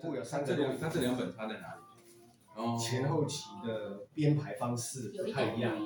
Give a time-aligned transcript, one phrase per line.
[0.00, 1.80] 同步有三个这两它这两本差在哪里？
[2.54, 5.78] 哦，前后期的编排方式不太一样，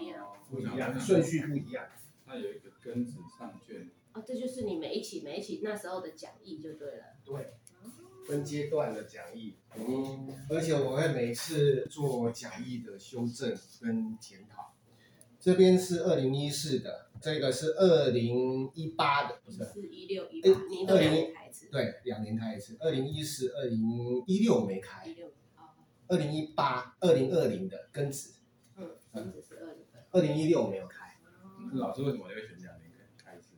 [0.51, 1.85] 不一样，顺序不一样。
[2.27, 3.91] 那有一个庚子上卷。
[4.13, 7.05] 哦，这就是你每一期每一期那时候的讲义就对了。
[7.25, 7.55] 对，
[8.27, 9.57] 分阶段的讲义。
[9.77, 14.73] 嗯，而且我会每次做讲义的修正跟检讨。
[15.41, 19.65] 这边是二零一四的，这个是二零一八的，不是？
[19.65, 21.40] 是一六一八，你都两年开一次。
[21.71, 22.77] 对，两年开一次。
[22.81, 23.81] 二零一四、二零
[24.27, 25.07] 一六没开。
[25.07, 25.33] 一六
[26.09, 28.35] 二零一八、二零二零的庚子。
[28.77, 29.85] 嗯，庚子是二零。
[30.11, 31.17] 二零一六没有开。
[31.75, 33.51] 老师为什么会选两年开一次？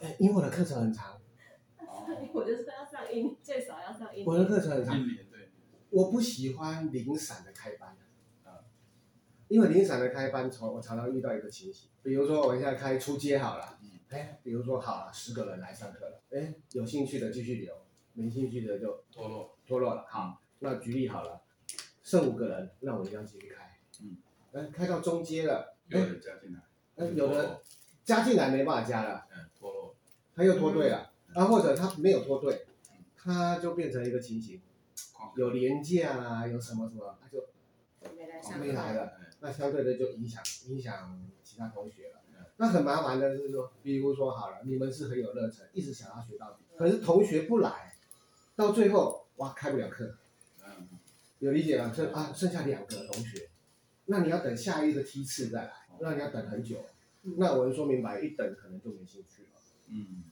[0.00, 1.20] 哎，因为我的课程很长。
[2.32, 4.24] 我就是要上一，最少要上一。
[4.24, 4.98] 我的课程很长。
[4.98, 5.50] 一年对。
[5.90, 7.96] 我不喜欢零散的开班。
[9.48, 13.78] 因为零散的开班，从我常常遇到一个情形，比如说我现在开出街好了，
[14.12, 17.74] 哎，比如说好了，十个人来上课了，哎，有兴趣的继续留，
[18.12, 20.04] 没兴趣的就脱落，脱落了。
[20.06, 21.40] 好，那举例好了，
[22.02, 24.18] 剩五个人，那我一样继续开，嗯，
[24.52, 26.60] 哎，开到中阶了，有人加进来，
[26.96, 27.62] 哎，有的
[28.04, 29.96] 加进来没办法加了，嗯，脱落，
[30.36, 32.66] 他又脱队了，啊，或者他没有脱队，
[33.16, 34.60] 他就变成一个情形，
[35.36, 37.48] 有年假啊，有什么什么，他就
[38.14, 39.14] 没来上，没来了。
[39.40, 42.21] 那相对的就影响影响其他同学了。
[42.62, 47.96] 那很麻烦的是说，比如说好了，你们是很有热忱，一直想要学到底，可是同学不来，
[48.54, 50.14] 到最后哇开不了课。
[51.40, 51.92] 有理解吗？
[51.92, 53.50] 剩啊剩下两个同学，
[54.04, 56.76] 那你要等下一个梯次再来，那你要等很久。
[57.36, 59.48] 那我就说明白，一等可能就没兴趣了。
[59.88, 60.22] 嗯，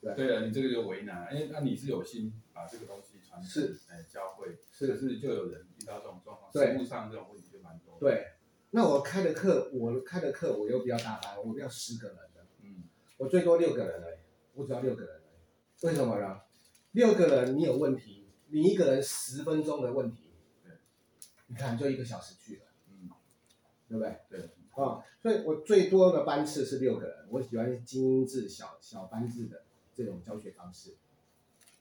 [0.00, 0.14] 对。
[0.14, 1.24] 对啊，你这个就为难。
[1.24, 7.98] 哎，那你是有心把这个东西传承，哎，教会，可是就有人遇到这种状况，实务上这种问题就蛮多。
[7.98, 8.28] 对，
[8.74, 12.84] 那我开的课，我开的课我又比较大班，我不要十个人的，嗯，
[13.18, 14.18] 我最多六个人而已，
[14.54, 15.86] 我只要六个人而已。
[15.86, 16.40] 为什么呢？
[16.92, 20.30] 六个人你有问题，你一个人十分钟的问题，
[20.64, 20.72] 对，
[21.48, 23.10] 你看就一个小时去了，嗯，
[23.90, 24.16] 对不对？
[24.30, 24.40] 对，
[24.82, 29.64] 啊，所以我最多的班次是六个人，我喜欢精英制小小班制的
[29.94, 30.94] 这种教学方式，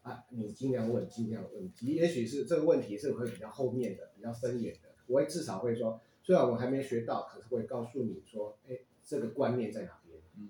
[0.01, 6.01] 啊，你尽量问，尽量问，也许是这个问题是会比较后面的，比较深远的，我会至少会说。
[6.23, 10.19] 虽然我还没学到，可是会告诉你说，哎，这个观念在哪边？
[10.37, 10.49] 嗯，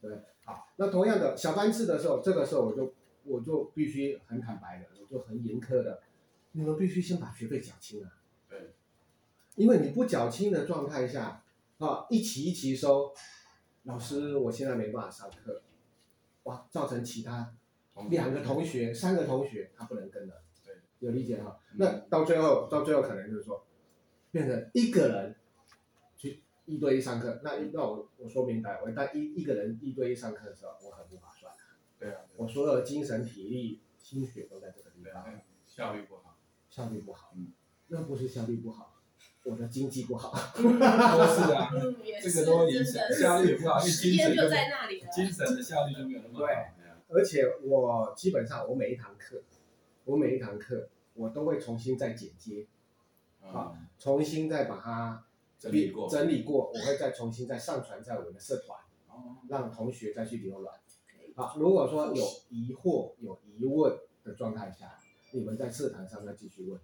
[0.00, 2.92] 对，好，那同样的小班制的时候，这个时候我就
[3.24, 6.02] 我就必须很坦白的，我就很严苛的，
[6.52, 8.10] 你们必须先把学费缴清啊。
[8.48, 8.74] 对，
[9.56, 11.42] 因为你不缴清的状态下，
[11.78, 13.14] 啊，一期一期收，
[13.84, 15.62] 老师我现在没办法上课，
[16.42, 17.54] 哇，造成其他
[18.10, 20.42] 两个同学、三个同学他不能跟了。
[20.62, 21.58] 对，有理解哈？
[21.76, 23.64] 那到最后，到最后可能就是说。
[24.34, 25.36] 变成一个人
[26.16, 31.54] 去一对一上课，那那我我说明白，我带一一个人一对一上课的时候，我很不划算。
[32.00, 35.24] 对啊，我所有的精神体力心血都在这个地方，
[35.64, 36.36] 效率不好，
[36.68, 37.30] 效率不好。
[37.36, 37.52] 嗯，
[37.86, 38.96] 那不是效率不好，
[39.44, 40.32] 我的经济不好。
[40.60, 41.70] 都是啊，
[42.20, 46.44] 这个都影响效率不好，因为精神就在那里了，精神的效率就没有那么好。
[46.44, 46.56] 对，
[47.08, 49.40] 而且我基本上我每一堂课，
[50.06, 52.66] 我每一堂课我都会重新再剪接。
[53.52, 55.24] 好，重新再把它
[55.58, 58.78] 整理过，整理过，我会再重新再上传在我们的社团，
[59.48, 60.74] 让同学再去浏览。
[61.36, 64.98] 好，如果说有疑惑、有疑问的状态下，
[65.32, 66.80] 你们在社团上再继续问。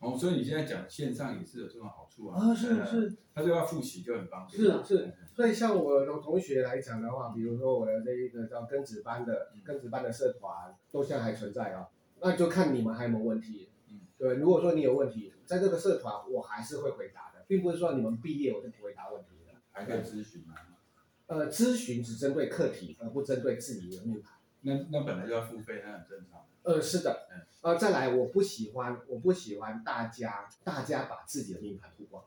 [0.00, 2.38] 哦，所以你现在讲线上也是有这种好处啊？
[2.38, 4.62] 啊，是是，他就要复习就很方便。
[4.62, 11.88] 是是，所以像我的同学来讲的话，比如说我的这一个叫庚子班的庚子班的社团，都现在还存在啊，
[12.20, 13.70] 那就看你们还有没有问题。
[14.18, 15.32] 嗯，对，如果说你有问题。
[15.44, 20.54] 在这个社团，我还是会回答的，并不是说你们毕业我就不回答问题了，还可以咨询吗？
[21.26, 24.38] 呃，咨询只针对课题，而不针对自己的命盘。
[24.62, 26.46] 那那本来就要付费，那很正常。
[26.62, 27.26] 呃，是的。
[27.30, 27.42] 嗯。
[27.60, 32.24] 呃，再来，我不喜欢，我不喜欢大家大家把自己的命盘曝光。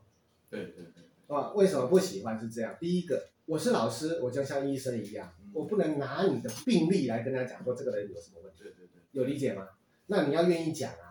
[0.48, 1.36] 对对对。
[1.36, 2.38] 啊，为什么不喜欢？
[2.38, 8.62] 是这样，第一个，我是老师，我就像医生一样，嗯、我不能拿你的病例来跟他讲说这个人有什么问题。
[8.62, 9.02] 对对对。
[9.10, 9.70] 有理解吗？
[10.06, 11.07] 那你要愿意讲啊。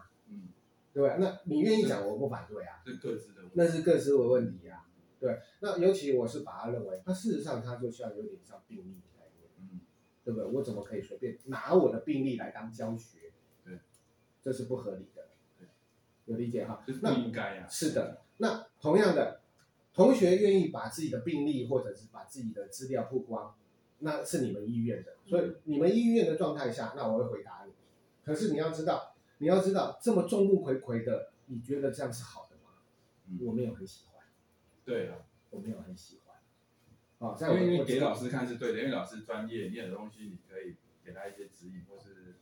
[0.97, 2.81] 对，那你愿意讲，我不反对啊。
[2.83, 4.83] 是各自的，那是各自的问题啊。
[5.19, 9.81] 对，那尤其我是把它认为，它事实上它就像有点像病例的概念，嗯，
[10.25, 10.49] 对不对？
[10.49, 13.31] 我怎么可以随便拿我的病例来当教学？
[13.63, 13.77] 对，
[14.41, 15.27] 这是不合理的。
[15.59, 15.67] 对，
[16.25, 16.83] 有理解哈？
[17.03, 17.67] 那不应该呀。
[17.69, 19.41] 是的，那同样的，
[19.93, 23.55] 同学愿意把自己的病历或者是把自己的资料曝光，
[23.99, 25.17] 那是你们意愿的。
[25.27, 27.73] 所以你们意愿的状态下，那我会回答你。
[28.25, 29.13] 可是你要知道。
[29.39, 32.71] 你要知道，这么众目睽睽的，你觉得这样是好的吗？
[33.27, 34.25] 嗯、我没有很喜欢。
[34.83, 35.17] 对啊，
[35.49, 36.35] 我没有很喜欢。
[37.19, 42.35] 啊，因为因为给老师看是对的，因为老师专业，你有的东西你可以给他一些指引，或是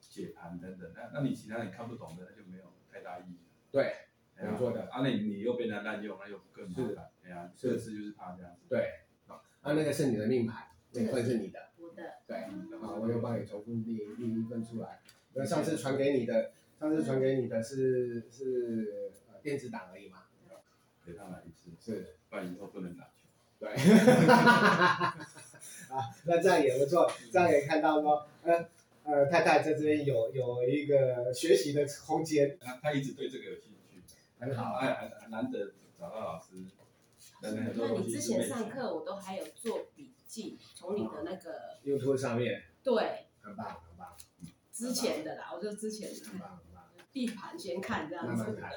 [0.00, 3.38] 解盘等等，那那你其他你看不懂的，那就没有太大意义。
[3.70, 3.94] 对，
[4.36, 4.82] 没错的。
[4.90, 7.10] 啊，那你你又被人家滥用，那又更麻烦。
[7.22, 8.62] 对啊，这次就是怕这样子。
[8.68, 11.70] 对，啊，那个是你的命盘，那份是你的。
[11.78, 12.02] 我的。
[12.26, 12.46] 对，
[12.80, 15.00] 好，我又帮你重复列列一份出来。
[15.34, 20.24] 那上次传给你的，上次传给你的是是呃电子档而已嘛？
[21.06, 23.10] 给他来一次，是，不然以后不能打球。
[23.58, 23.70] 对。
[25.90, 28.68] 啊，那这样也不错，这样也看到说，呃
[29.02, 32.56] 呃，太太在这边有有一个学习的空间。
[32.60, 34.02] 他他一直对这个有兴趣，
[34.38, 36.64] 很好，还还还难得找到老师。
[37.42, 42.62] 那你之前上课我都还有做笔记，从你的那个 YouTube 上面。
[42.84, 43.26] 对。
[43.40, 43.80] 很棒。
[44.80, 46.16] 之前的啦，我就之前的。
[47.12, 48.44] 地盘先看这样子。
[48.44, 48.70] 慢慢看。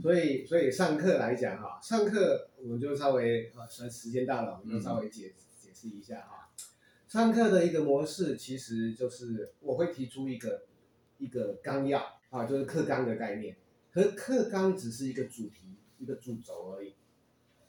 [0.00, 6.48] 所以所以上课来讲哈，上课我们就稍微啊，时间到了，我们就稍微解解释一下哈。
[7.06, 10.62] 上课的一个模式，其实就是我会提出一个
[11.18, 12.00] 一个纲要
[12.30, 13.54] 啊，就是课纲的概念。
[13.92, 16.94] 和课纲只是一个主题，一个主轴而已。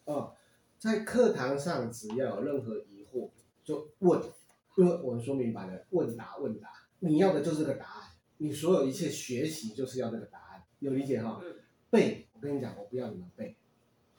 [0.06, 0.34] 哦，
[0.80, 3.32] 在课堂上只要有任何疑惑
[3.62, 4.22] 就问，
[4.78, 6.70] 因为我们说明白了，问答问答，
[7.08, 8.10] 你要的就是个答案。
[8.38, 11.42] 你所有一切学习就是要这个答案，有理解哈？
[11.90, 13.56] 背，我跟你讲，我不要你们背。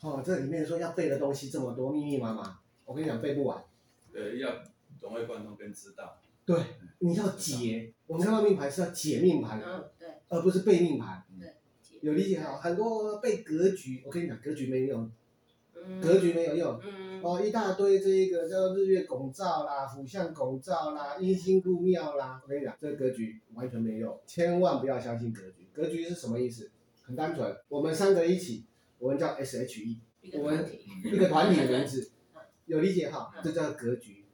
[0.01, 3.65] 哦，这里面说要背的东西这么多，密密麻麻，我跟你讲，背不完。
[4.13, 4.51] 对，要。
[5.01, 6.59] 融会贯通跟知道，对，
[7.01, 7.93] 你要解。
[8.07, 11.23] 我们看到命盘是要解命盘的，对，而不是背命盘。
[11.39, 11.57] 对，
[12.01, 12.57] 有理解哈？
[12.57, 15.11] 很多背格局，我跟你讲，格局没用，
[16.03, 16.81] 格局没有用。
[17.23, 22.41] 哦，一大堆这一个叫日月拱照啦，虎相拱照啦，阴星入庙啦。
[22.45, 25.67] 我跟你讲，这个格局完全没用，千万不要相信格局。
[25.73, 26.71] 格局是什么意思？
[27.03, 28.67] 很单纯，我们三个一起，
[28.99, 30.01] 我们叫 S H E，
[30.35, 30.67] 我们
[31.05, 32.11] 一个团体的名字，
[32.67, 33.33] 有理解哈？
[33.43, 34.25] 这叫格局。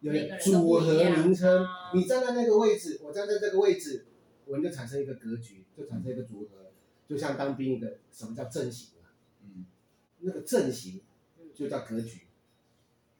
[0.00, 4.06] 有组合名称，你站在那个位置，我站在这个位置，
[4.44, 6.70] 我们就产生一个格局，就产生一个组合，
[7.08, 9.10] 就像当兵的，什么叫阵型啊？
[9.42, 9.64] 嗯，
[10.26, 11.00] 那个阵型
[11.54, 12.26] 就叫格局，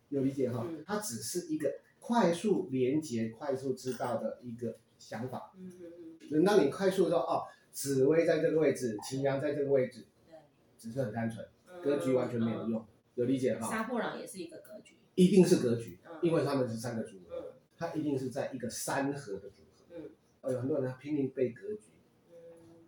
[0.09, 0.67] 有理解哈？
[0.85, 5.53] 它只是一个快速连接、快速知道的一个想法。
[5.57, 6.31] 嗯嗯嗯。
[6.31, 10.35] 等到你快速说哦，紫薇在这个位置，擎羊在这个位置，对，
[10.77, 11.47] 只是很单纯，
[11.81, 13.71] 格局完全没有用，有理解哈？
[13.71, 14.97] 杀破狼也是一个格局。
[15.15, 19.95] 一定是格局，因为他们是三个组合，它一定是在一个三合的组合。
[19.95, 20.11] 嗯，
[20.41, 21.96] 哦，有很多人他拼命背格局，嗯，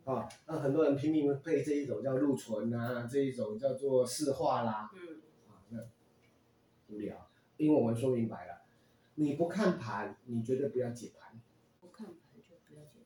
[0.08, 5.78] 啊，那很多人拼命背这一种叫禄存啊，这一种叫做四化啦，嗯，啊，那
[6.88, 7.28] 无聊，
[7.58, 8.62] 因为我们说明白了，
[9.16, 11.38] 你不看盘，你绝对不要解盘。
[11.82, 13.00] 不看盘就不要解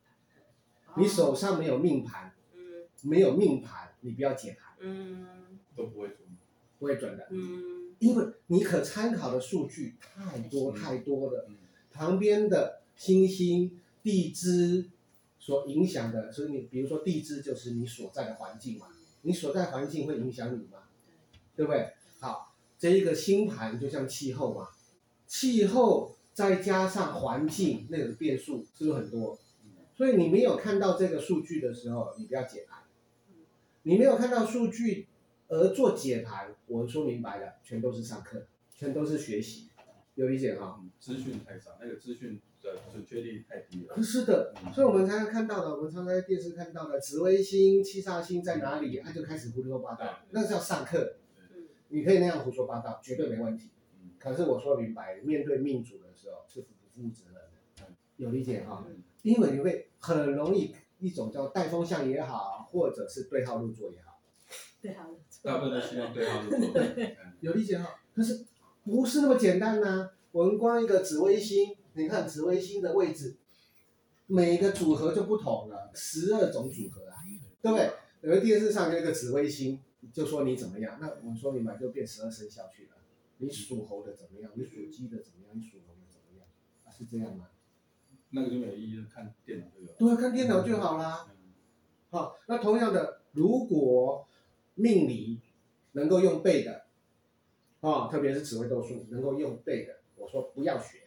[0.86, 1.02] 盘。
[1.02, 6.18] 你手上没有命盘，嗯，没有命盘，你不要解盘，嗯，都不会准，
[6.78, 7.96] 不会准的，嗯。
[7.98, 11.48] 因为你可参考的数据太多太多了，
[11.92, 14.90] 旁边的星星、地支
[15.42, 18.86] 所影响的，所以你比如说地支就是你所在的环境嘛，
[19.22, 20.84] 你所在环境会影响你嘛，
[21.56, 21.94] 对不对？
[22.20, 24.68] 好，这一个星盘就像气候嘛，
[25.26, 29.36] 气候再加上环境那个变数是不是很多？
[29.96, 32.84] 所以你没有看到这个数据的时候，你不要解盘，
[33.82, 35.08] 你没有看到数据。
[35.48, 39.68] 而做解盘，我说明白了，全都是上课，全都是学习，
[40.14, 40.82] 有理解哈？
[40.98, 44.02] 资讯太少，那个资讯的准确率太低了。
[44.02, 51.16] 是的，所以我们常常看到的，我们常常在电视看到的紫微星、七煞星在哪里，他就开始胡说八道，那是叫上课。
[51.88, 53.70] 你可以那样胡说八道，绝对没问题。
[54.18, 57.34] 可是我说明白，面对命主的时候是不负责任
[57.76, 58.86] 的，有理解哈？
[59.22, 64.20] 因为你会很容易一种叫带风向也好，或者是对号入座也好。
[64.80, 66.58] 对号入座，大部分都希望对号入座。
[66.72, 68.00] 对，有理解哈。
[68.14, 68.46] 可是
[68.84, 70.10] 不是那么简单呐、啊。
[70.32, 73.36] 我们光一个紫微星，你看紫微星的位置，
[74.26, 77.16] 每个组合就不同了，十二种组合啊，
[77.60, 77.92] 对不对？
[78.22, 79.80] 有个电视上有一个紫微星，
[80.12, 82.90] 就说你怎么样，那我们说明白就变十二生肖去了。
[83.38, 84.52] 你属猴的怎么样？
[84.54, 85.50] 你属鸡的怎么样？
[85.54, 86.46] 你属龙的怎么样？
[86.84, 87.48] 啊，是这样吗？
[88.30, 89.92] 那个就没有意义了，看电脑就有。
[89.98, 91.28] 对啊，看电脑就好啦。
[92.10, 94.26] 好，那同样的，如果
[94.74, 95.40] 命理
[95.92, 96.84] 能够用背的，
[97.80, 101.01] 啊、哦，特别是紫微斗数能够用背的，我说不要学，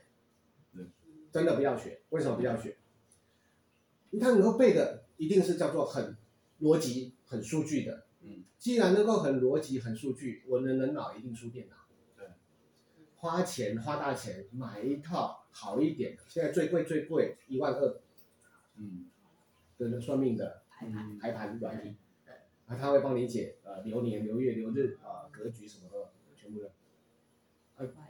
[1.36, 2.00] 真的不要学。
[2.12, 2.78] 为什么不要学？
[4.12, 6.16] 你看能够背的，一定是叫做很
[6.62, 8.06] 逻辑、很数据的。
[8.22, 11.76] 嗯，既然能够很逻辑、很数据，我的人脑一定输电脑。
[12.16, 12.26] 对，
[13.18, 18.00] 花钱花大钱买一套好一点的，现在最贵最贵一万二。
[18.78, 19.08] 嗯，
[19.78, 21.98] 的那算命的排盘排盘软体。
[22.68, 26.72] 啊，他会帮你解呃流年、流月、流日啊、呃、格局什么的，全部的。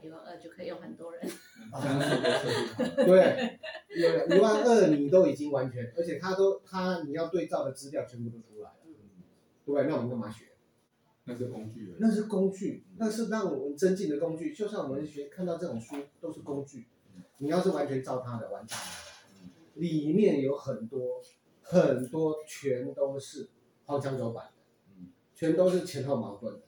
[0.06, 1.22] 啊，一万二就可以用很多人。
[1.72, 1.80] 啊，
[2.96, 3.58] 对，
[3.96, 8.92] 有一万二你都已经完全，而且他都他你要对照的资料全部都出来了，对
[9.64, 9.86] 不对？
[9.86, 10.44] 那我们干嘛学？
[11.24, 14.54] 那是工具，那是工具，那是让我们增进的工具。
[14.54, 16.86] 就像我们学看到这种书都是工具，
[17.38, 18.84] 你要是完全照他的，完蛋了。
[19.74, 21.20] 里面有很多
[21.62, 23.48] 很多全都是
[23.84, 24.52] 荒腔走板的，
[25.34, 26.60] 全都是前后矛盾的。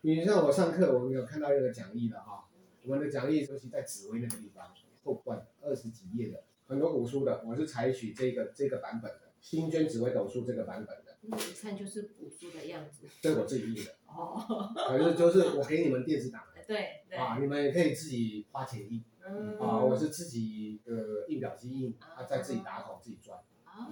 [0.00, 2.48] 你像我上课，我们有看到一个讲义的哈，
[2.84, 4.72] 我们的讲义尤其在紫薇那个地方，
[5.02, 11.16] 后段二十几页的，很多古书的，我是采取这个这个版本的新捐紫微斗数这个版本的。
[11.22, 17.16] 你一看就是古书的样子，对我自己印的哦，反正就是我给你们电子档的， 对对。
[17.16, 19.58] 啊，你们也可以自己花钱印，嗯。
[19.58, 23.88] 啊，我是自己呃印表机印，啊，再自己打孔自己钻，啊，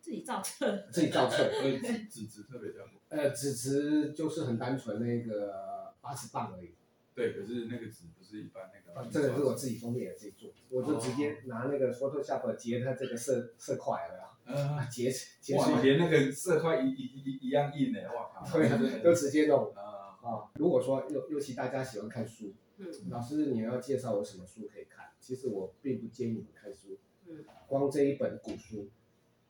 [0.00, 6.74] 自己造册，自己造册，所以纸纸特别的，呃，纸质就是很单纯那个八十磅而已，
[7.20, 14.30] 对，可是那个纸不是一般那个，这个是我自己封面也自己做，我就直接拿那个 Photoshop 截它这个色色块了。
[14.46, 18.44] 啊，截截哇，连那个色块一一一一样硬呢，哇靠！
[18.58, 20.50] 对，就直接弄啊啊！
[20.54, 25.12] 如果说尤尤其大家喜欢看书，嗯，老师你要介绍我什么书可以看？
[25.20, 26.98] 其实我并不建议你们看书，
[27.28, 28.88] 嗯，光这一本古书，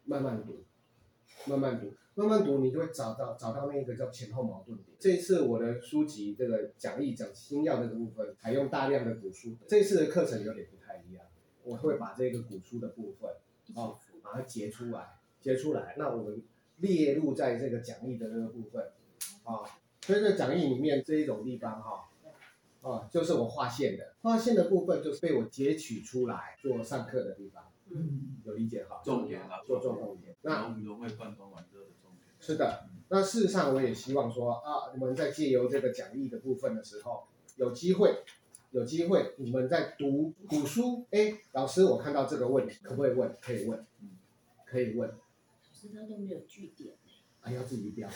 [0.04, 0.64] 慢慢读，
[1.46, 4.96] 慢慢读，慢慢读，你就会找到找到那个叫前后矛盾点。
[4.98, 11.24] 这一次我的书籍这个讲义讲星曜这个部分，采用大量的古书，这次的课程有点不太一样，
[11.64, 13.30] 我会把这个古书的部分
[13.74, 13.98] 啊。
[14.22, 16.40] 把它截出来，截出来，那我们
[16.76, 18.92] 列入在这个讲义的那个部分，
[19.42, 19.64] 啊，
[20.02, 22.10] 所以这讲义里面这一种地方哈，
[22.82, 29.00] 啊，就是我划线的，划线的部分就是被我截取出来做上课的地方，嗯，有理解哈？
[29.04, 30.36] 重点啊，做重重点。
[30.42, 32.24] 那我们融会贯通完之后的重点。
[32.38, 37.24] 是的，那事实上我也希望说啊，你们在借由这个讲义的部分的时候，
[37.56, 38.22] 有机会。
[38.72, 43.36] 有机会，你们在读古书，哎，老师，我看到这个问题，可不可以问？
[43.40, 44.10] 可以问，嗯，
[44.64, 45.10] 可以问。
[45.10, 45.16] 老
[45.72, 46.94] 师他都没有句点，
[47.40, 48.08] 还要自己标，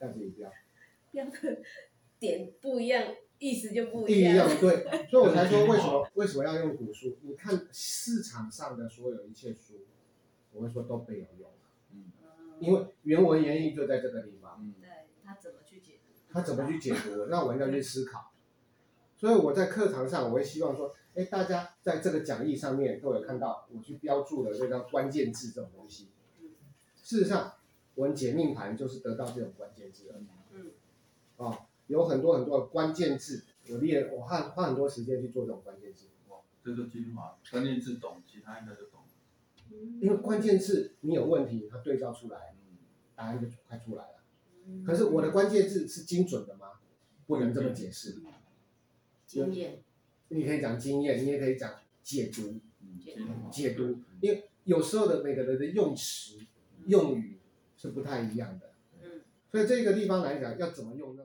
[0.00, 0.50] 要自己标，
[1.12, 1.62] 标的
[2.18, 4.32] 点不一样，意思就不一样。
[4.32, 7.16] 一样，对， 所以我才说为什么为什么要用古书？
[7.22, 9.84] 你看市场上的所有一切书，
[10.52, 11.50] 我会说都没有用，
[11.92, 12.12] 嗯，
[12.60, 14.88] 因为原文原意就在这个地方，嗯，对，
[15.24, 16.32] 他怎么去解读？
[16.32, 17.26] 他怎么去解读？
[17.30, 18.32] 那我们要去思考。
[19.18, 26.10] 所以我在课堂上，我会希望说，哎，大家在这个讲义上面都有看到我去标注的这个关键字这种东西。
[27.02, 27.54] 事实上，
[27.94, 30.26] 我们解命盘就是得到这种关键字而已。
[30.52, 30.70] 嗯。
[31.36, 36.06] 哦，有很多很多的关键字，我列，我花花很多时间去做这种关键字。
[36.28, 39.00] 哇，这个精华，关键字懂，其他应该都懂。
[40.00, 42.54] 因为关键字你有问题，它对照出来，
[43.14, 44.14] 答案就快出来了。
[44.84, 46.72] 可是我的关键字是精准的吗？
[47.26, 48.16] 不能这么解释。
[49.26, 49.82] 经验，
[50.28, 52.60] 你可以讲经验，你也可以讲解读，
[53.00, 56.38] 解读，解读，因为有时候的每个人的用词、
[56.86, 57.38] 用语
[57.76, 61.24] 是不太一样的，嗯，所以这个地方来讲，要怎么用呢？